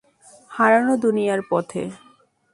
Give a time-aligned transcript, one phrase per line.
[0.51, 1.83] হারানো দুনিয়ার পথে!